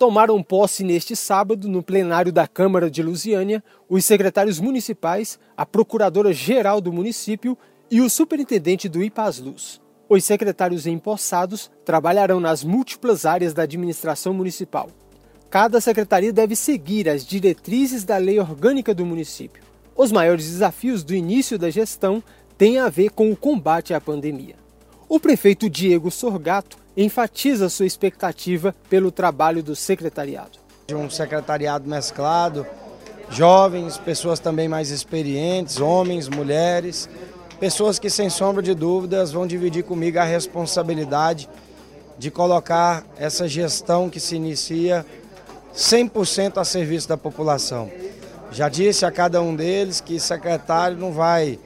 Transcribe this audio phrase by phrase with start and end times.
[0.00, 6.80] Tomaram posse neste sábado, no plenário da Câmara de Lusiânia, os secretários municipais, a procuradora-geral
[6.80, 7.54] do município
[7.90, 9.78] e o superintendente do IPASLUS.
[10.08, 14.88] Os secretários empossados trabalharão nas múltiplas áreas da administração municipal.
[15.50, 19.62] Cada secretaria deve seguir as diretrizes da lei orgânica do município.
[19.94, 22.24] Os maiores desafios do início da gestão
[22.56, 24.54] têm a ver com o combate à pandemia.
[25.06, 30.58] O prefeito Diego Sorgato enfatiza sua expectativa pelo trabalho do secretariado.
[30.92, 32.66] Um secretariado mesclado,
[33.30, 37.08] jovens, pessoas também mais experientes, homens, mulheres,
[37.58, 41.48] pessoas que sem sombra de dúvidas vão dividir comigo a responsabilidade
[42.18, 45.06] de colocar essa gestão que se inicia
[45.74, 47.90] 100% a serviço da população.
[48.52, 51.58] Já disse a cada um deles que secretário não vai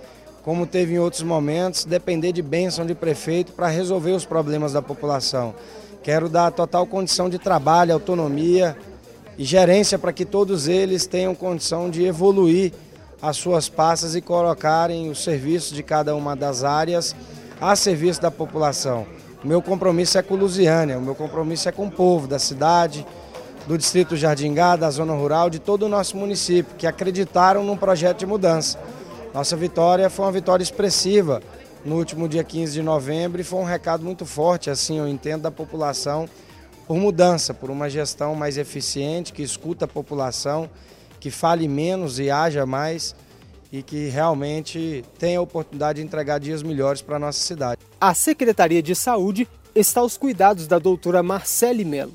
[0.44, 4.82] como teve em outros momentos, depender de bênção de prefeito para resolver os problemas da
[4.82, 5.54] população.
[6.02, 8.76] Quero dar total condição de trabalho, autonomia
[9.38, 12.74] e gerência para que todos eles tenham condição de evoluir
[13.22, 17.16] as suas passas e colocarem os serviços de cada uma das áreas
[17.58, 19.06] a serviço da população.
[19.42, 23.06] O meu compromisso é com Lusiânia, o meu compromisso é com o povo da cidade,
[23.66, 28.18] do Distrito Jardingá, da zona rural, de todo o nosso município, que acreditaram num projeto
[28.18, 28.78] de mudança.
[29.34, 31.42] Nossa vitória foi uma vitória expressiva
[31.84, 35.42] no último dia 15 de novembro e foi um recado muito forte, assim eu entendo,
[35.42, 36.28] da população
[36.86, 40.70] por mudança, por uma gestão mais eficiente, que escuta a população,
[41.18, 43.16] que fale menos e haja mais
[43.72, 47.80] e que realmente tenha a oportunidade de entregar dias melhores para a nossa cidade.
[48.00, 52.14] A Secretaria de Saúde está aos cuidados da doutora Marcele Mello.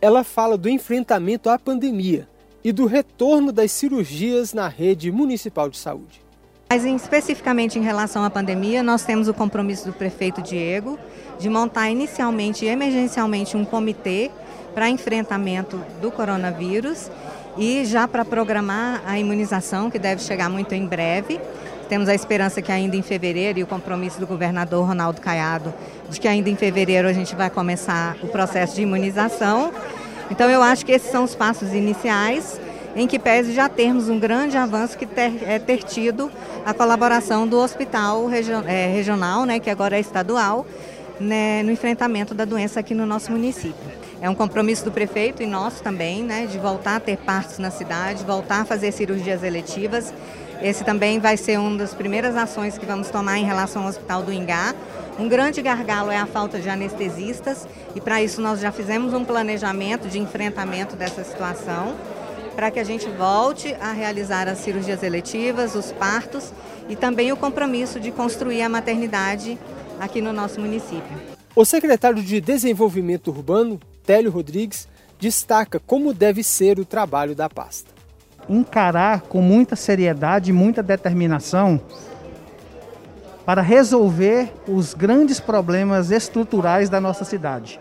[0.00, 2.28] Ela fala do enfrentamento à pandemia
[2.64, 6.25] e do retorno das cirurgias na rede municipal de saúde.
[6.68, 10.98] Mas especificamente em relação à pandemia, nós temos o compromisso do prefeito Diego
[11.38, 14.32] de montar inicialmente e emergencialmente um comitê
[14.74, 17.08] para enfrentamento do coronavírus
[17.56, 21.40] e já para programar a imunização, que deve chegar muito em breve.
[21.88, 25.72] Temos a esperança que ainda em fevereiro, e o compromisso do governador Ronaldo Caiado,
[26.10, 29.72] de que ainda em fevereiro a gente vai começar o processo de imunização.
[30.32, 32.60] Então eu acho que esses são os passos iniciais
[32.96, 36.32] em que pese já termos um grande avanço que ter, é ter tido
[36.64, 38.28] a colaboração do hospital
[38.66, 40.66] é, regional, né, que agora é estadual,
[41.20, 44.06] né, no enfrentamento da doença aqui no nosso município.
[44.20, 47.70] É um compromisso do prefeito e nosso também, né, de voltar a ter partos na
[47.70, 50.12] cidade, voltar a fazer cirurgias eletivas.
[50.62, 54.22] Esse também vai ser uma das primeiras ações que vamos tomar em relação ao Hospital
[54.22, 54.74] do Ingá.
[55.18, 59.22] Um grande gargalo é a falta de anestesistas e para isso nós já fizemos um
[59.22, 61.94] planejamento de enfrentamento dessa situação
[62.56, 66.54] para que a gente volte a realizar as cirurgias eletivas, os partos
[66.88, 69.58] e também o compromisso de construir a maternidade
[70.00, 71.36] aqui no nosso município.
[71.54, 74.88] O secretário de Desenvolvimento Urbano, Télio Rodrigues,
[75.20, 77.90] destaca como deve ser o trabalho da pasta.
[78.48, 81.78] Encarar com muita seriedade e muita determinação
[83.44, 87.78] para resolver os grandes problemas estruturais da nossa cidade.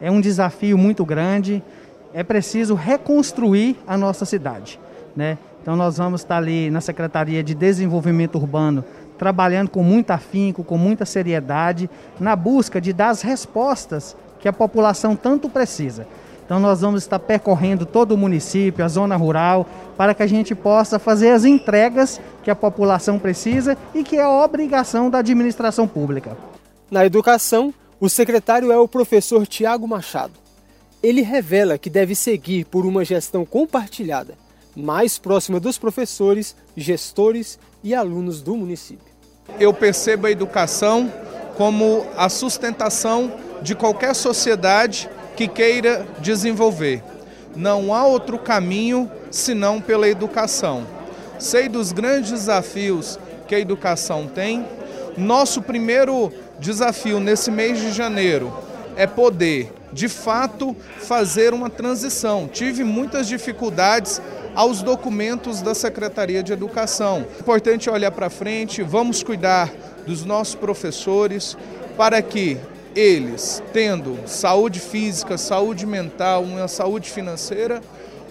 [0.00, 1.62] É um desafio muito grande,
[2.16, 4.80] é preciso reconstruir a nossa cidade.
[5.14, 5.36] Né?
[5.60, 8.82] Então nós vamos estar ali na Secretaria de Desenvolvimento Urbano
[9.18, 14.52] trabalhando com muito afinco, com muita seriedade, na busca de dar as respostas que a
[14.52, 16.06] população tanto precisa.
[16.44, 20.54] Então nós vamos estar percorrendo todo o município, a zona rural, para que a gente
[20.54, 26.34] possa fazer as entregas que a população precisa e que é obrigação da administração pública.
[26.90, 30.45] Na educação, o secretário é o professor Tiago Machado
[31.06, 34.34] ele revela que deve seguir por uma gestão compartilhada,
[34.74, 39.14] mais próxima dos professores, gestores e alunos do município.
[39.60, 41.12] Eu percebo a educação
[41.56, 47.04] como a sustentação de qualquer sociedade que queira desenvolver.
[47.54, 50.84] Não há outro caminho senão pela educação.
[51.38, 53.16] Sei dos grandes desafios
[53.46, 54.66] que a educação tem.
[55.16, 58.65] Nosso primeiro desafio nesse mês de janeiro
[58.96, 62.48] é poder de fato fazer uma transição.
[62.48, 64.20] Tive muitas dificuldades
[64.54, 67.26] aos documentos da Secretaria de Educação.
[67.38, 69.72] Importante olhar para frente, vamos cuidar
[70.06, 71.56] dos nossos professores
[71.96, 72.58] para que
[72.94, 77.82] eles, tendo saúde física, saúde mental, uma saúde financeira,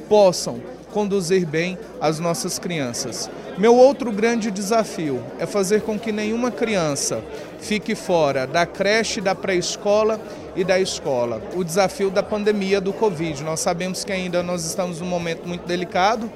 [0.09, 0.59] possam
[0.95, 3.29] conduzir bem as nossas crianças.
[3.57, 7.21] Meu outro grande desafio é fazer com que nenhuma criança
[7.59, 10.21] fique fora da creche, da pré-escola
[10.55, 11.41] e da escola.
[11.53, 13.43] O desafio da pandemia do Covid.
[13.43, 16.31] Nós sabemos que ainda nós estamos num momento muito delicado,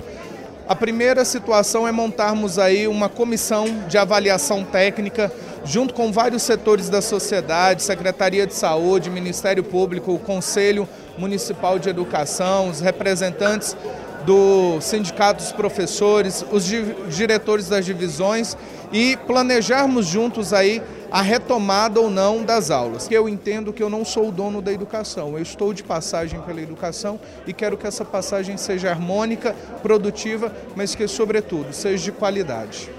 [0.70, 5.32] A primeira situação é montarmos aí uma comissão de avaliação técnica
[5.66, 12.70] junto com vários setores da sociedade, Secretaria de Saúde, Ministério Público, Conselho Municipal de Educação,
[12.70, 13.76] os representantes
[14.26, 18.56] do Sindicato dos Professores, os diretores das divisões
[18.92, 20.82] e planejarmos juntos aí
[21.12, 23.08] a retomada ou não das aulas.
[23.10, 26.62] Eu entendo que eu não sou o dono da educação, eu estou de passagem pela
[26.62, 32.90] educação e quero que essa passagem seja harmônica, produtiva, mas que, sobretudo, seja de qualidade.